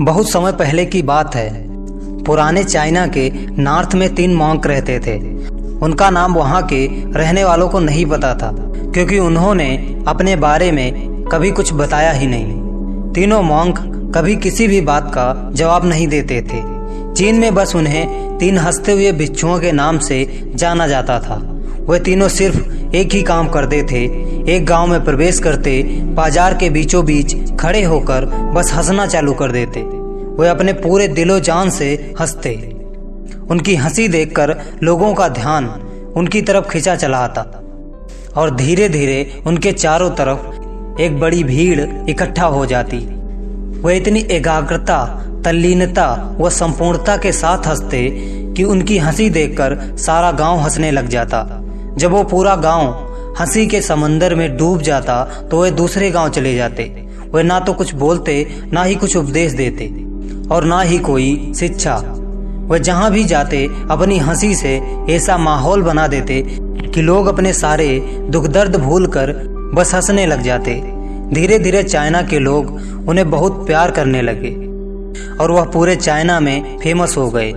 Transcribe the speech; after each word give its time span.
बहुत 0.00 0.30
समय 0.30 0.52
पहले 0.52 0.86
की 0.86 1.02
बात 1.02 1.34
है। 1.36 1.66
पुराने 2.24 2.64
चाइना 2.64 3.06
के 3.06 3.32
नॉर्थ 3.58 3.94
में 3.94 4.14
तीन 4.14 4.34
मॉन्क 4.34 4.66
रहते 4.66 4.98
थे। 4.98 5.16
उनका 5.78 6.10
नाम 6.10 6.34
वहाँ 6.34 6.62
के 6.62 6.86
रहने 7.18 7.44
वालों 7.44 7.68
को 7.68 7.80
नहीं 7.80 8.06
पता 8.06 8.34
था, 8.34 8.52
क्योंकि 8.92 9.18
उन्होंने 9.18 9.96
अपने 10.08 10.36
बारे 10.36 10.72
में 10.72 10.92
कभी 11.32 11.50
कुछ 11.50 11.72
बताया 11.72 12.10
ही 12.10 12.26
नहीं। 12.26 12.52
तीनों 13.12 13.42
मॉन्क 13.42 13.78
कभी 14.14 14.36
किसी 14.36 14.68
भी 14.68 14.80
बात 14.80 15.08
का 15.08 15.50
जवाब 15.52 15.84
नहीं 15.84 16.08
देते 16.08 16.42
थे। 16.42 16.62
चीन 17.14 17.38
में 17.38 17.54
बस 17.54 17.76
उन्हें 17.76 18.38
तीन 18.38 18.58
हँसते 18.58 18.92
हुए 18.92 19.12
बिच्छुओं 19.12 19.58
के 19.58 19.72
नाम 19.72 19.98
से 19.98 20.50
जाना 20.54 20.88
जाता 20.88 21.20
था। 21.20 21.54
वे 21.90 21.98
तीनों 21.98 22.28
सिर्फ़ 22.28 22.68
एक 22.96 23.12
ही 23.12 23.22
काम 23.22 23.48
करते 23.48 23.82
थे 23.82 24.06
एक 24.48 24.64
गाँव 24.66 24.86
में 24.86 25.04
प्रवेश 25.04 25.38
करते 25.38 25.72
बाज़ार 26.16 26.54
के 26.58 26.68
बीचों 26.70 27.04
बीच 27.04 27.34
खड़े 27.60 27.82
होकर 27.82 28.24
बस 28.54 28.72
हंसना 28.74 29.06
चालू 29.06 29.32
कर 29.32 29.50
देते। 29.52 29.80
वे 30.38 30.48
अपने 30.48 30.72
पूरे 30.72 31.08
दिलो 31.08 31.38
जान 31.40 31.70
से 31.70 31.88
हँसते। 32.20 32.52
उनकी 33.50 33.74
हँसी 33.76 34.06
देखकर 34.08 34.54
लोगों 34.82 35.12
का 35.14 35.28
ध्यान 35.28 35.66
उनकी 36.16 36.40
तरफ़ 36.42 36.68
खिंचा 36.68 36.94
चला 36.96 37.18
आता 37.18 37.42
और 38.36 38.54
धीरे 38.56 38.88
धीरे 38.88 39.42
उनके 39.46 39.72
चारों 39.72 40.10
तरफ़ 40.10 41.00
एक 41.00 41.18
बड़ी 41.20 41.42
भीड़ 41.44 41.80
इकट्ठा 42.10 42.46
हो 42.46 42.64
जाती। 42.66 42.98
वह 43.80 43.92
इतनी 43.92 44.20
एकाग्रता, 44.30 45.04
तल्लीनता 45.44 46.36
व 46.40 46.50
संपूर्णता 46.50 47.16
के 47.16 47.32
साथ 47.32 47.66
हँसते 47.66 48.08
कि 48.56 48.64
उनकी 48.66 48.98
हँसी 48.98 49.28
देखकर 49.30 49.76
सारा 49.98 50.32
गाँव 50.32 50.60
हंसने 50.60 50.90
लग 50.90 51.08
जाता। 51.08 51.44
जब 51.98 52.10
वो 52.10 52.22
पूरा 52.24 52.56
गाँव 52.56 53.06
हँसी 53.38 53.66
के 53.66 53.80
समंदर 53.80 54.34
में 54.34 54.56
डूब 54.56 54.80
जाता 54.82 55.24
तो 55.50 55.62
वे 55.62 55.70
दूसरे 55.70 56.10
गाँव 56.10 56.28
चले 56.28 56.54
जाते। 56.54 56.82
वे 57.34 57.42
ना 57.42 57.58
तो 57.60 57.72
कुछ 57.72 57.94
बोलते, 57.94 58.46
ना 58.72 58.82
ही 58.82 58.94
कुछ 58.94 59.16
उपदेश 59.16 59.52
देते, 59.52 59.86
और 60.54 60.64
ना 60.64 60.80
ही 60.80 60.98
कोई 60.98 61.52
शिक्षा। 61.56 61.96
वह 62.68 62.78
जहाँ 62.78 63.10
भी 63.10 63.24
जाते, 63.24 63.64
अपनी 63.90 64.18
हँसी 64.18 64.54
से 64.54 64.76
ऐसा 65.10 65.36
माहौल 65.38 65.82
बना 65.82 66.06
देते 66.06 66.42
कि 66.94 67.02
लोग 67.02 67.26
अपने 67.26 67.52
सारे 67.52 67.88
दुख 68.30 68.46
दर्द 68.46 68.76
भूल 68.76 69.06
कर 69.06 69.32
बस 69.74 69.94
हंसने 69.94 70.26
लग 70.26 70.42
जाते। 70.42 70.74
धीरे 71.32 71.58
धीरे 71.58 71.82
चाइना 71.82 72.22
के 72.22 72.38
लोग 72.38 72.70
उन्हें 73.08 73.30
बहुत 73.30 73.66
प्यार 73.66 73.90
करने 73.90 74.22
लगे, 74.22 74.50
और 75.40 75.50
वह 75.50 75.64
पूरे 75.64 75.96
चाइना 75.96 76.40
में 76.40 76.78
फ़ेमस 76.78 77.16
हो 77.16 77.30
गए। 77.30 77.52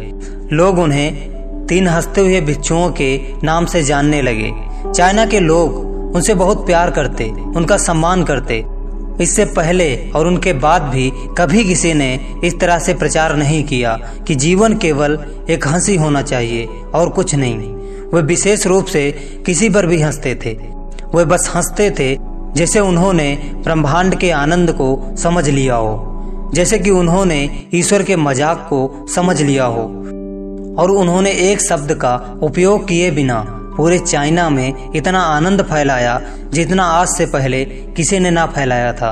लोग 0.53 0.79
उन्हें 0.79 1.65
तीन 1.67 1.87
हँसते 1.87 2.21
हुए 2.21 2.41
बिच्छुओं 2.41 2.89
के 2.91 3.17
नाम 3.43 3.65
से 3.65 3.83
जानने 3.83 4.21
लगे। 4.21 4.51
चाइना 4.85 5.25
के 5.25 5.39
लोग 5.39 6.15
उनसे 6.15 6.33
बहुत 6.33 6.65
प्यार 6.65 6.91
करते, 6.91 7.29
उनका 7.55 7.77
सम्मान 7.77 8.23
करते। 8.23 8.63
इससे 9.21 9.45
पहले 9.45 9.95
और 10.15 10.27
उनके 10.27 10.53
बाद 10.53 10.81
भी 10.83 11.11
कभी 11.37 11.63
किसी 11.63 11.93
ने 11.93 12.13
इस 12.43 12.59
तरह 12.59 12.79
से 12.79 12.93
प्रचार 12.93 13.35
नहीं 13.35 13.63
किया 13.63 13.93
कि 14.27 14.35
जीवन 14.35 14.77
केवल 14.77 15.17
एक 15.49 15.67
हँसी 15.67 15.95
होना 15.95 16.21
चाहिए 16.21 16.65
और 16.95 17.09
कुछ 17.09 17.35
नहीं। 17.35 17.57
वे 18.13 18.21
विशेष 18.21 18.65
रूप 18.67 18.85
से 18.85 19.11
किसी 19.45 19.69
पर 19.69 19.85
भी 19.85 20.01
हँसते 20.01 20.35
थे। 20.35 20.53
वे 21.15 21.25
बस 21.25 21.51
हँसते 21.55 21.89
थे 21.91 22.15
जैसे 22.55 22.79
उन्होंने 22.79 23.33
ब्रह्मांड 23.63 24.15
के 24.15 24.31
आनंद 24.31 24.71
को 24.71 25.15
समझ 25.17 25.47
लिया 25.49 25.75
हो, 25.75 26.51
जैसे 26.53 26.79
कि 26.79 26.89
उन्होंने 26.89 27.67
ईश्वर 27.73 28.03
के 28.03 28.15
मज़ाक 28.15 28.67
को 28.69 29.07
समझ 29.07 29.41
लिया 29.41 29.65
हो, 29.65 29.83
और 30.79 30.91
उन्होंने 30.91 31.31
एक 31.51 31.61
शब्द 31.61 31.93
का 31.93 32.39
उपयोग 32.43 32.87
किए 32.87 33.11
बिना 33.11 33.39
पूरे 33.77 33.97
चाइना 33.99 34.49
में 34.49 34.91
इतना 34.95 35.19
आनंद 35.19 35.61
फैलाया 35.61 36.19
जितना 36.53 36.83
आज 36.83 37.07
से 37.07 37.25
पहले 37.25 37.63
किसी 37.97 38.19
ने 38.19 38.31
ना 38.31 38.45
फैलाया 38.45 38.91
था। 38.93 39.11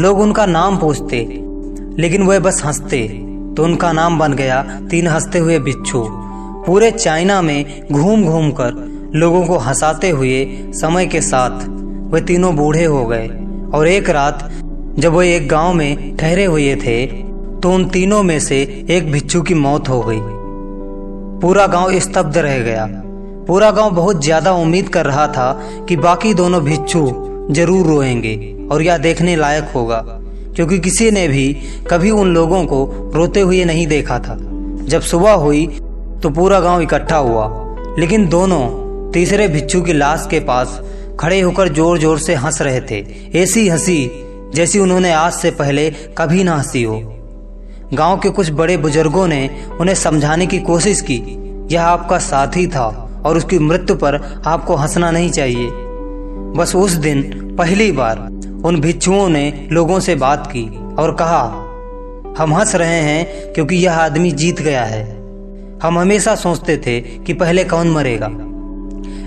लोग 0.00 0.20
उनका 0.20 0.46
नाम 0.46 0.76
पूछते, 0.78 1.18
लेकिन 1.98 2.22
वह 2.22 2.38
बस 2.38 2.62
हँसते। 2.64 3.06
तो 3.56 3.64
उनका 3.64 3.92
नाम 3.92 4.18
बन 4.18 4.32
गया 4.32 4.62
तीन 4.90 5.06
हँसते 5.06 5.38
हुए 5.38 5.58
बिच्छू। 5.58 6.04
पूरे 6.66 6.90
चाइना 6.90 7.40
में 7.42 7.88
घूम 7.92 8.24
घूम 8.24 8.50
कर 8.50 8.72
लोगों 9.14 9.44
को 9.46 9.56
हंसाते 9.58 10.10
हुए 10.10 10.44
समय 10.72 11.06
के 11.06 11.20
साथ 11.20 11.64
वे 12.12 12.20
तीनों 12.20 12.54
बूढ़े 12.56 12.84
हो 12.84 13.04
गए 13.06 13.28
और 13.74 13.88
एक 13.88 14.10
रात 14.10 14.48
जब 14.98 15.14
वे 15.14 15.34
एक 15.36 15.48
गाँव 15.48 15.74
में 15.74 16.16
ठहरे 16.16 16.44
हुए 16.44 16.74
थे 16.76 17.06
तो 17.60 17.72
उन 17.72 17.84
तीनों 17.84 18.22
में 18.22 18.38
से 18.40 18.60
एक 18.90 19.10
भिक्षु 19.12 19.42
की 19.42 19.54
मौत 19.54 19.88
हो 19.88 20.00
गई। 20.02 20.20
पूरा 21.40 21.66
गाँव 21.66 21.98
स्तब्ध 21.98 22.38
रह 22.38 22.58
गया। 22.58 22.86
पूरा 23.46 23.70
गाँव 23.70 23.90
बहुत 23.90 24.22
ज़्यादा 24.24 24.52
उम्मीद 24.54 24.88
कर 24.88 25.06
रहा 25.06 25.26
था 25.28 25.52
कि 25.88 25.96
बाकी 25.98 26.34
दोनों 26.34 26.62
भिक्षु 26.64 27.06
ज़रूर 27.50 27.86
रोएँगे 27.86 28.36
और 28.70 28.82
यह 28.82 28.98
देखने 28.98 29.36
लायक 29.36 29.72
होगा, 29.74 30.04
क्योंकि 30.56 30.78
किसी 30.78 31.10
ने 31.10 31.26
भी 31.28 31.52
कभी 31.90 32.10
उन 32.10 32.34
लोगों 32.34 32.64
को 32.66 32.84
रोते 33.14 33.40
हुए 33.40 33.64
नहीं 33.64 33.86
देखा 33.86 34.18
था। 34.18 34.36
जब 34.84 35.00
सुबह 35.02 35.32
हुई 35.32 35.66
तो 36.22 36.30
पूरा 36.30 36.60
गाँव 36.60 36.82
इकट्ठा 36.82 37.16
हुआ, 37.18 37.50
लेकिन 37.98 38.28
दोनों 38.28 39.10
तीसरे 39.12 39.48
भिक्षु 39.48 39.80
की 39.82 39.92
लाश 39.92 40.26
के 40.30 40.40
पास 40.40 40.80
खड़े 41.20 41.40
होकर 41.40 41.68
ज़ोर 41.68 41.98
ज़ोर 41.98 42.18
से 42.18 42.34
हंस 42.34 42.62
रहे 42.62 42.80
थे, 42.80 43.04
ऐसी 43.38 43.68
हँसी 43.68 44.10
जैसी 44.54 44.78
उन्होंने 44.78 45.12
आज 45.12 45.32
से 45.32 45.50
पहले 45.50 45.90
कभी 46.18 46.44
ना 46.44 46.56
हँसी 46.56 46.82
हो। 46.82 47.00
गाँव 47.94 48.18
के 48.18 48.30
कुछ 48.30 48.50
बड़े 48.52 48.76
बुज़ुर्गों 48.76 49.26
ने 49.26 49.48
उन्हें 49.80 49.94
समझाने 49.94 50.46
की 50.46 50.58
कोशिश 50.60 51.00
की, 51.00 51.22
यह 51.70 51.82
आपका 51.82 52.18
साथी 52.20 52.66
था। 52.66 53.01
और 53.24 53.36
उसकी 53.36 53.58
मृत्यु 53.58 53.96
पर 53.96 54.42
आपको 54.46 54.74
हंसना 54.74 55.10
नहीं 55.10 55.30
चाहिए। 55.30 55.70
बस 56.56 56.76
उस 56.76 56.92
दिन 56.92 57.22
पहली 57.58 57.92
बार 57.92 58.18
उन 58.64 58.80
भिक्षुओं 58.80 59.28
ने 59.28 59.68
लोगों 59.72 60.00
से 60.00 60.14
बात 60.14 60.46
की 60.46 60.94
और 60.94 61.12
कहा, 61.14 61.68
हम 62.38 62.54
हंस 62.54 62.74
रहे 62.74 63.00
हैं 63.00 63.52
क्योंकि 63.52 63.76
यह 63.76 63.98
आदमी 63.98 64.32
जीत 64.32 64.60
गया 64.60 64.84
है। 64.84 65.22
हम 65.82 65.98
हमेशा 65.98 66.34
सोचते 66.34 66.76
थे 66.76 67.00
कि 67.00 67.32
पहले 67.32 67.64
कौन 67.64 67.90
मरेगा। 67.90 68.28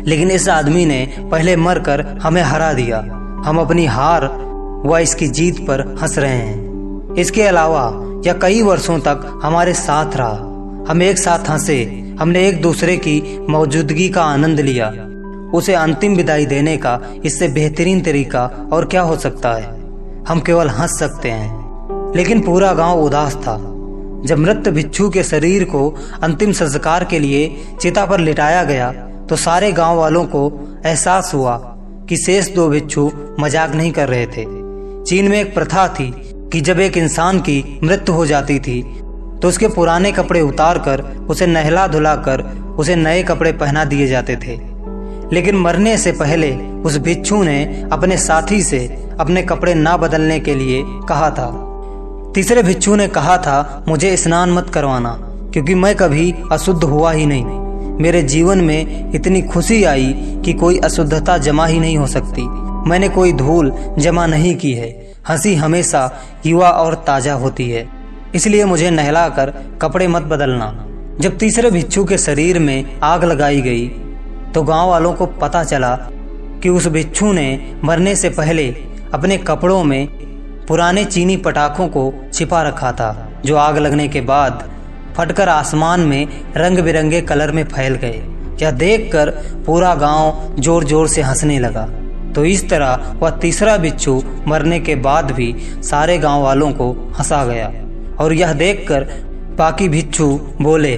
लेकिन 0.06 0.32
इस 0.32 0.50
आदमी 0.50 0.86
ने 0.86 1.14
पहले 1.32 1.56
मरकर 1.56 2.20
हमें 2.24 2.42
हरा 2.42 2.74
दिया। 2.74 2.98
हम 3.46 3.58
अपनी 3.60 3.86
हार 3.86 4.46
व 4.86 4.98
इसकी 4.98 5.28
जीत 5.28 5.68
पर 5.68 5.98
हंस 6.02 6.18
रहे 6.18 6.36
हैं। 6.36 6.66
इसके 7.16 7.44
अलावा 7.44 7.94
यह 8.26 8.34
कई 8.34 8.62
वर्षों 8.62 9.00
तक 9.00 9.40
हमारे 9.44 9.74
साथ 9.74 10.12
रहा। 10.16 10.36
हम 10.92 11.02
एक 11.02 11.18
साथ 11.18 11.50
हंसे 11.50 12.05
हमने 12.20 12.48
एक 12.48 12.62
दूसरे 12.62 12.96
की 12.98 13.22
मौजूदगी 13.50 14.10
का 14.10 14.24
आनंद 14.24 14.60
लिया। 14.60 14.90
उसे 15.54 15.74
अंतिम 15.74 16.16
विदाई 16.16 16.46
देने 16.46 16.76
का, 16.78 17.00
इससे 17.26 17.48
बेहतरीन 17.48 18.02
तरीका 18.02 18.70
और 18.74 18.86
क्या 18.86 19.02
हो 19.02 19.16
सकता 19.18 19.54
है? 19.54 19.70
हम 20.28 20.40
केवल 20.40 20.70
हंस 20.70 21.00
सकते 21.00 21.30
हैं। 21.30 22.14
लेकिन 22.16 22.42
पूरा 22.42 22.74
गाँव 22.74 23.04
उदास 23.04 23.36
था। 23.38 23.56
जब 24.26 24.38
मृत 24.38 24.68
भिक्षु 24.70 25.10
के 25.10 25.24
शरीर 25.24 25.64
को 25.64 25.90
अंतिम 26.24 26.52
संस्कार 26.52 27.04
के 27.04 27.20
लिए 27.20 27.56
चिता 27.82 28.06
पर 28.06 28.20
लिटाया 28.20 28.64
गया 28.64 28.92
तो 29.30 29.36
सारे 29.36 29.72
गाँव 29.72 29.98
वालों 29.98 30.24
को 30.26 30.42
एहसास 30.86 31.32
हुआ 31.34 31.56
कि 32.10 32.18
शेष 32.18 32.50
दो 32.56 32.68
भिक्षु 32.70 33.10
मज़ाक 33.40 33.76
नहीं 33.76 33.92
कर 33.92 34.10
रहे 34.10 34.26
थे। 34.28 34.46
चीन 35.04 35.28
में 35.30 35.40
एक 35.40 35.54
प्रथा 35.54 35.88
थी 35.90 36.12
कि 36.52 36.62
जब 36.62 36.80
एक 36.80 36.98
इंसान 36.98 37.40
की 37.40 37.80
मृत्यु 37.84 38.16
हो 38.16 38.26
जाती 38.26 38.60
थी 38.60 38.82
तो 39.46 39.50
उसके 39.50 39.68
पुराने 39.68 40.12
कपड़े 40.12 40.42
उतार 40.42 40.78
कर 40.78 41.02
उसे 41.30 41.48
नहला 41.48 41.88
धुला 41.88 42.16
कर 42.16 42.42
उसे 42.80 42.96
नए 42.96 43.24
कपड़े 43.24 43.52
पहना 43.52 43.86
दिए 43.86 44.08
जाते 44.08 44.36
थे। 44.36 44.60
लेकिन 45.34 45.56
मरने 45.56 45.98
से 45.98 46.12
पहले 46.12 46.56
उस 46.56 46.98
भिक्षु 46.98 47.44
ने 47.44 47.90
अपने 47.92 48.18
साथी 48.18 48.64
से 48.64 49.08
अपने 49.20 49.42
कपड़े 49.42 49.74
ना 49.74 49.98
बदलने 49.98 50.40
के 50.40 50.56
लिए 50.56 50.84
कहा 50.86 51.30
था। 51.30 51.52
तीसरे 52.36 52.64
भिक्षु 52.64 52.96
ने 52.96 53.08
कहा 53.08 53.38
था, 53.38 53.86
मुझे 53.88 54.18
स्नान 54.18 54.52
मत 54.52 54.70
करवाना, 54.70 55.20
क्योंकि 55.54 55.76
मैं 55.76 55.96
कभी 55.96 56.36
अशुद्ध 56.52 56.84
हुआ 56.84 57.12
ही 57.12 57.26
नहीं। 57.26 57.46
मेरे 58.02 58.22
जीवन 58.22 58.62
में 58.62 59.12
इतनी 59.16 59.42
खुशी 59.42 59.84
आई 59.84 60.14
कि 60.46 60.54
कोई 60.54 60.80
अशुद्धता 60.80 61.38
जमा 61.38 61.66
ही 61.66 61.80
नहीं 61.80 61.98
हो 61.98 62.08
सकती। 62.08 62.48
मैंने 62.90 63.10
कोई 63.10 63.34
धूल 63.34 63.96
जमा 63.98 64.26
नहीं 64.26 64.56
की 64.56 64.74
है। 64.74 65.14
हँसी 65.30 65.56
हमेशा 65.56 66.12
युवा 66.46 66.70
और 66.70 66.94
ताज़ा 66.94 67.34
होती 67.34 67.70
है। 67.70 68.05
इसलिए 68.36 68.66
मुझे 68.66 68.90
नहलाकर 68.92 69.54
कपड़े 69.82 70.08
मत 70.08 70.24
बदलना। 70.24 70.74
जब 71.22 71.38
तीसरे 71.38 71.72
भिक्षु 71.72 72.04
के 72.06 72.18
शरीर 72.18 72.60
में 72.60 73.00
आग 73.04 73.24
लगाई 73.24 73.62
गई 73.62 73.88
तो 74.54 74.64
गाँव 74.64 74.90
वालों 74.90 75.14
को 75.14 75.26
पता 75.38 75.64
चला 75.64 75.96
कि 76.64 76.70
उस 76.70 76.88
भिक्षु 76.88 77.32
ने 77.34 77.80
मरने 77.84 78.16
से 78.16 78.30
पहले 78.32 78.68
अपने 79.14 79.38
कपड़ों 79.40 79.84
में 79.84 80.08
पुराने 80.68 81.04
चीनी 81.06 81.36
पटाखों 81.38 81.88
को 81.88 82.14
छिपा 82.34 82.62
रखा 82.62 82.92
था, 82.92 83.42
जो 83.46 83.56
आग 83.56 83.78
लगने 83.78 84.08
के 84.08 84.22
बाद 84.24 84.64
फटकर 85.18 85.50
आसमान 85.50 86.00
में 86.02 86.28
रंग 86.58 86.80
बिरंगे 86.80 87.22
कलर 87.24 87.52
में 87.52 87.64
फैल 87.66 87.96
गए। 87.96 88.22
यह 88.62 88.72
देखकर 88.74 89.30
पूरा 89.66 89.94
गाँव 89.96 90.56
ज़ोर 90.60 90.84
ज़ोर 90.84 91.08
से 91.08 91.22
हंसने 91.22 91.60
लगा। 91.60 91.86
तो 92.36 92.46
इस 92.46 92.70
तरह 92.70 93.16
वह 93.20 93.30
तीसरा 93.42 93.78
बिच्छू 93.78 94.22
मरने 94.48 94.80
के 94.80 94.96
बाद 95.02 95.32
भी 95.32 95.56
सारे 95.84 96.18
गाँव 96.18 96.44
वालों 96.44 96.72
को 96.72 96.92
हंसा 97.20 97.44
गया। 97.46 97.72
और 98.20 98.34
यह 98.34 98.54
देखकर 98.54 99.04
पाकी 99.58 99.90
भिक्षु 99.90 100.40
बोले, 100.62 100.98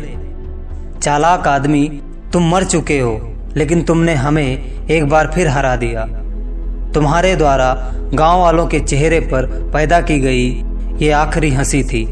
चालाक 1.01 1.47
आदमी, 1.47 2.01
तुम 2.33 2.49
मर 2.49 2.63
चुके 2.63 2.99
हो, 2.99 3.35
लेकिन 3.55 3.83
तुमने 3.83 4.13
हमें 4.13 4.87
एक 4.87 5.05
बार 5.09 5.31
फिर 5.35 5.47
हरा 5.47 5.75
दिया। 5.75 6.05
तुम्हारे 6.93 7.35
द्वारा 7.35 7.93
गाँव 8.13 8.41
वालों 8.41 8.67
के 8.67 8.79
चेहरे 8.79 9.19
पर 9.19 9.45
पैदा 9.73 10.01
की 10.01 10.19
गई 10.19 10.47
ये 11.05 11.11
आखिरी 11.11 11.49
हँसी 11.49 11.83
थी। 11.83 12.05